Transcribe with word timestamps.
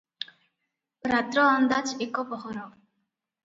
ରାତ୍ର 1.11 1.45
ଅନ୍ଦାଜ 1.51 1.95
ଏକ 2.09 2.29
ପହର। 2.33 2.69